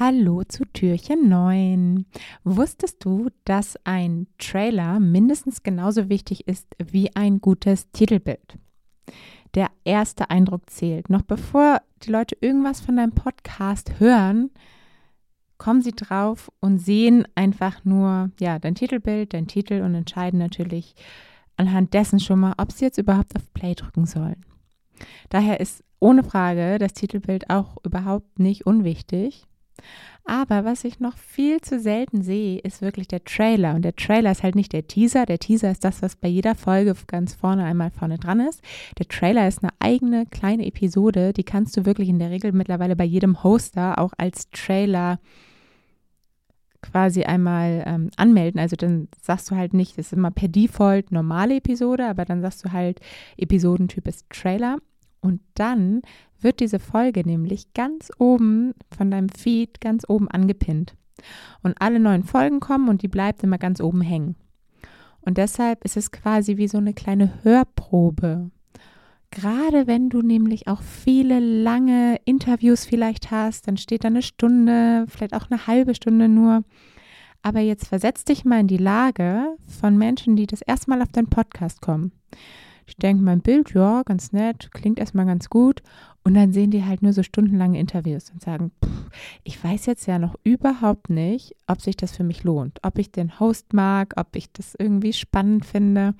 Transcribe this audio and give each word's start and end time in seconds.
Hallo 0.00 0.42
zu 0.42 0.64
Türchen 0.64 1.28
9. 1.28 2.04
Wusstest 2.42 3.04
du, 3.04 3.28
dass 3.44 3.78
ein 3.84 4.26
Trailer 4.38 4.98
mindestens 4.98 5.62
genauso 5.62 6.08
wichtig 6.08 6.48
ist 6.48 6.66
wie 6.84 7.14
ein 7.14 7.40
gutes 7.40 7.92
Titelbild? 7.92 8.58
Der 9.54 9.70
erste 9.84 10.30
Eindruck 10.30 10.68
zählt. 10.68 11.10
Noch 11.10 11.22
bevor 11.22 11.80
die 12.02 12.10
Leute 12.10 12.36
irgendwas 12.40 12.80
von 12.80 12.96
deinem 12.96 13.12
Podcast 13.12 14.00
hören, 14.00 14.50
kommen 15.58 15.80
sie 15.80 15.92
drauf 15.92 16.50
und 16.58 16.78
sehen 16.78 17.28
einfach 17.36 17.84
nur 17.84 18.32
ja, 18.40 18.58
dein 18.58 18.74
Titelbild, 18.74 19.32
dein 19.32 19.46
Titel 19.46 19.80
und 19.82 19.94
entscheiden 19.94 20.40
natürlich 20.40 20.96
anhand 21.56 21.94
dessen 21.94 22.18
schon 22.18 22.40
mal, 22.40 22.54
ob 22.58 22.72
sie 22.72 22.86
jetzt 22.86 22.98
überhaupt 22.98 23.36
auf 23.36 23.54
Play 23.54 23.76
drücken 23.76 24.06
sollen. 24.06 24.44
Daher 25.28 25.60
ist 25.60 25.84
ohne 26.00 26.24
Frage 26.24 26.80
das 26.80 26.94
Titelbild 26.94 27.48
auch 27.48 27.76
überhaupt 27.84 28.40
nicht 28.40 28.66
unwichtig. 28.66 29.46
Aber 30.26 30.64
was 30.64 30.84
ich 30.84 31.00
noch 31.00 31.18
viel 31.18 31.60
zu 31.60 31.78
selten 31.78 32.22
sehe, 32.22 32.58
ist 32.58 32.80
wirklich 32.80 33.08
der 33.08 33.24
Trailer. 33.24 33.74
Und 33.74 33.82
der 33.82 33.94
Trailer 33.94 34.30
ist 34.30 34.42
halt 34.42 34.54
nicht 34.54 34.72
der 34.72 34.86
Teaser. 34.86 35.26
Der 35.26 35.38
Teaser 35.38 35.70
ist 35.70 35.84
das, 35.84 36.00
was 36.00 36.16
bei 36.16 36.28
jeder 36.28 36.54
Folge 36.54 36.94
ganz 37.06 37.34
vorne 37.34 37.64
einmal 37.64 37.90
vorne 37.90 38.18
dran 38.18 38.40
ist. 38.40 38.62
Der 38.98 39.06
Trailer 39.06 39.46
ist 39.46 39.62
eine 39.62 39.72
eigene 39.80 40.24
kleine 40.26 40.66
Episode, 40.66 41.34
die 41.34 41.44
kannst 41.44 41.76
du 41.76 41.84
wirklich 41.84 42.08
in 42.08 42.18
der 42.18 42.30
Regel 42.30 42.52
mittlerweile 42.52 42.96
bei 42.96 43.04
jedem 43.04 43.42
Hoster 43.42 43.98
auch 43.98 44.12
als 44.16 44.48
Trailer 44.50 45.18
quasi 46.80 47.24
einmal 47.24 47.82
ähm, 47.86 48.10
anmelden. 48.16 48.60
Also 48.60 48.76
dann 48.76 49.08
sagst 49.20 49.50
du 49.50 49.56
halt 49.56 49.74
nicht, 49.74 49.98
das 49.98 50.06
ist 50.06 50.12
immer 50.12 50.30
per 50.30 50.48
Default 50.48 51.12
normale 51.12 51.56
Episode, 51.56 52.06
aber 52.06 52.24
dann 52.24 52.40
sagst 52.40 52.64
du 52.64 52.72
halt, 52.72 53.00
Episodentyp 53.36 54.06
ist 54.06 54.28
Trailer. 54.30 54.78
Und 55.24 55.40
dann 55.54 56.02
wird 56.38 56.60
diese 56.60 56.78
Folge 56.78 57.22
nämlich 57.24 57.72
ganz 57.72 58.12
oben 58.18 58.74
von 58.94 59.10
deinem 59.10 59.30
Feed 59.30 59.80
ganz 59.80 60.04
oben 60.06 60.28
angepinnt. 60.28 60.94
Und 61.62 61.80
alle 61.80 61.98
neuen 61.98 62.24
Folgen 62.24 62.60
kommen 62.60 62.90
und 62.90 63.00
die 63.00 63.08
bleibt 63.08 63.42
immer 63.42 63.56
ganz 63.56 63.80
oben 63.80 64.02
hängen. 64.02 64.36
Und 65.22 65.38
deshalb 65.38 65.82
ist 65.86 65.96
es 65.96 66.12
quasi 66.12 66.58
wie 66.58 66.68
so 66.68 66.76
eine 66.76 66.92
kleine 66.92 67.42
Hörprobe. 67.42 68.50
Gerade 69.30 69.86
wenn 69.86 70.10
du 70.10 70.20
nämlich 70.20 70.68
auch 70.68 70.82
viele 70.82 71.40
lange 71.40 72.20
Interviews 72.26 72.84
vielleicht 72.84 73.30
hast, 73.30 73.66
dann 73.66 73.78
steht 73.78 74.04
da 74.04 74.08
eine 74.08 74.20
Stunde, 74.20 75.06
vielleicht 75.08 75.32
auch 75.32 75.50
eine 75.50 75.66
halbe 75.66 75.94
Stunde 75.94 76.28
nur. 76.28 76.64
Aber 77.40 77.60
jetzt 77.60 77.88
versetz 77.88 78.26
dich 78.26 78.44
mal 78.44 78.60
in 78.60 78.68
die 78.68 78.76
Lage 78.76 79.56
von 79.80 79.96
Menschen, 79.96 80.36
die 80.36 80.46
das 80.46 80.60
erste 80.60 80.90
Mal 80.90 81.00
auf 81.00 81.12
deinen 81.12 81.30
Podcast 81.30 81.80
kommen. 81.80 82.12
Ich 82.86 82.96
denke, 82.96 83.22
mein 83.22 83.40
Bild, 83.40 83.72
ja, 83.72 84.02
ganz 84.02 84.32
nett, 84.32 84.70
klingt 84.72 84.98
erstmal 84.98 85.26
ganz 85.26 85.48
gut. 85.48 85.82
Und 86.22 86.34
dann 86.34 86.52
sehen 86.52 86.70
die 86.70 86.84
halt 86.84 87.02
nur 87.02 87.12
so 87.12 87.22
stundenlange 87.22 87.78
Interviews 87.78 88.30
und 88.30 88.42
sagen, 88.42 88.72
pff, 88.82 89.10
ich 89.42 89.62
weiß 89.62 89.84
jetzt 89.86 90.06
ja 90.06 90.18
noch 90.18 90.34
überhaupt 90.42 91.10
nicht, 91.10 91.54
ob 91.66 91.82
sich 91.82 91.96
das 91.96 92.16
für 92.16 92.24
mich 92.24 92.44
lohnt, 92.44 92.80
ob 92.82 92.98
ich 92.98 93.12
den 93.12 93.38
Host 93.38 93.74
mag, 93.74 94.14
ob 94.16 94.34
ich 94.34 94.50
das 94.50 94.74
irgendwie 94.78 95.12
spannend 95.12 95.66
finde. 95.66 96.14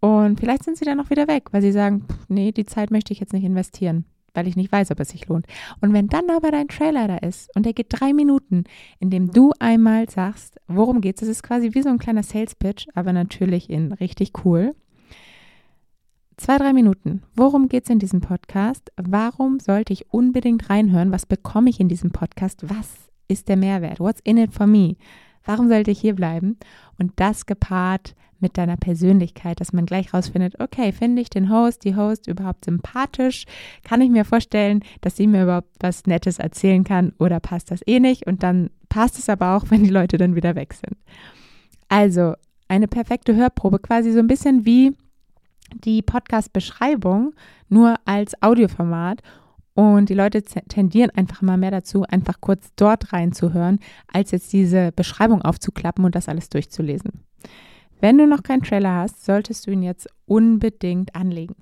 Und 0.00 0.40
vielleicht 0.40 0.64
sind 0.64 0.76
sie 0.76 0.84
dann 0.84 1.00
auch 1.00 1.10
wieder 1.10 1.28
weg, 1.28 1.52
weil 1.52 1.62
sie 1.62 1.72
sagen, 1.72 2.04
pff, 2.08 2.28
nee, 2.28 2.50
die 2.50 2.66
Zeit 2.66 2.90
möchte 2.90 3.12
ich 3.12 3.20
jetzt 3.20 3.32
nicht 3.32 3.44
investieren, 3.44 4.06
weil 4.34 4.48
ich 4.48 4.56
nicht 4.56 4.72
weiß, 4.72 4.90
ob 4.90 4.98
es 4.98 5.10
sich 5.10 5.28
lohnt. 5.28 5.46
Und 5.80 5.92
wenn 5.92 6.08
dann 6.08 6.28
aber 6.28 6.50
dein 6.50 6.68
Trailer 6.68 7.06
da 7.06 7.18
ist 7.18 7.54
und 7.54 7.64
der 7.64 7.74
geht 7.74 7.86
drei 7.90 8.12
Minuten, 8.12 8.64
in 8.98 9.10
dem 9.10 9.30
du 9.30 9.52
einmal 9.60 10.10
sagst, 10.10 10.60
worum 10.66 11.00
geht's, 11.00 11.20
das 11.20 11.28
ist 11.28 11.44
quasi 11.44 11.74
wie 11.74 11.82
so 11.82 11.90
ein 11.90 11.98
kleiner 11.98 12.24
Sales 12.24 12.56
Pitch, 12.56 12.86
aber 12.94 13.12
natürlich 13.12 13.70
in 13.70 13.92
richtig 13.92 14.44
cool 14.44 14.74
Zwei, 16.38 16.58
drei 16.58 16.74
Minuten. 16.74 17.22
Worum 17.34 17.66
geht 17.68 17.84
es 17.84 17.90
in 17.90 17.98
diesem 17.98 18.20
Podcast? 18.20 18.92
Warum 18.96 19.58
sollte 19.58 19.94
ich 19.94 20.12
unbedingt 20.12 20.68
reinhören? 20.68 21.10
Was 21.10 21.24
bekomme 21.24 21.70
ich 21.70 21.80
in 21.80 21.88
diesem 21.88 22.10
Podcast? 22.10 22.68
Was 22.68 22.90
ist 23.26 23.48
der 23.48 23.56
Mehrwert? 23.56 24.00
What's 24.00 24.20
in 24.22 24.36
it 24.36 24.52
for 24.52 24.66
me? 24.66 24.96
Warum 25.46 25.68
sollte 25.68 25.90
ich 25.90 25.98
hier 25.98 26.14
bleiben? 26.14 26.58
Und 26.98 27.12
das 27.16 27.46
gepaart 27.46 28.14
mit 28.38 28.58
deiner 28.58 28.76
Persönlichkeit, 28.76 29.60
dass 29.60 29.72
man 29.72 29.86
gleich 29.86 30.12
rausfindet, 30.12 30.60
okay, 30.60 30.92
finde 30.92 31.22
ich 31.22 31.30
den 31.30 31.50
Host, 31.50 31.84
die 31.84 31.96
Host 31.96 32.26
überhaupt 32.26 32.66
sympathisch? 32.66 33.46
Kann 33.82 34.02
ich 34.02 34.10
mir 34.10 34.26
vorstellen, 34.26 34.84
dass 35.00 35.16
sie 35.16 35.26
mir 35.26 35.44
überhaupt 35.44 35.70
was 35.80 36.04
Nettes 36.04 36.38
erzählen 36.38 36.84
kann 36.84 37.14
oder 37.18 37.40
passt 37.40 37.70
das 37.70 37.80
eh 37.86 37.98
nicht? 37.98 38.26
Und 38.26 38.42
dann 38.42 38.68
passt 38.90 39.18
es 39.18 39.30
aber 39.30 39.56
auch, 39.56 39.64
wenn 39.70 39.84
die 39.84 39.90
Leute 39.90 40.18
dann 40.18 40.36
wieder 40.36 40.54
weg 40.54 40.74
sind. 40.74 40.98
Also 41.88 42.34
eine 42.68 42.88
perfekte 42.88 43.34
Hörprobe, 43.34 43.78
quasi 43.78 44.12
so 44.12 44.18
ein 44.18 44.26
bisschen 44.26 44.66
wie 44.66 44.92
die 45.74 46.02
Podcast-Beschreibung 46.02 47.34
nur 47.68 47.96
als 48.04 48.40
Audioformat 48.42 49.22
und 49.74 50.08
die 50.08 50.14
Leute 50.14 50.42
tendieren 50.42 51.10
einfach 51.10 51.42
immer 51.42 51.56
mehr 51.56 51.70
dazu, 51.70 52.04
einfach 52.04 52.40
kurz 52.40 52.70
dort 52.76 53.12
reinzuhören, 53.12 53.78
als 54.10 54.30
jetzt 54.30 54.52
diese 54.52 54.90
Beschreibung 54.92 55.42
aufzuklappen 55.42 56.04
und 56.04 56.14
das 56.14 56.28
alles 56.28 56.48
durchzulesen. 56.48 57.24
Wenn 58.00 58.18
du 58.18 58.26
noch 58.26 58.42
keinen 58.42 58.62
Trailer 58.62 58.94
hast, 58.94 59.24
solltest 59.24 59.66
du 59.66 59.70
ihn 59.70 59.82
jetzt 59.82 60.08
unbedingt 60.26 61.14
anlegen. 61.14 61.56